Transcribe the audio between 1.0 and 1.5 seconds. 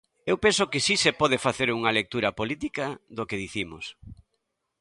se pode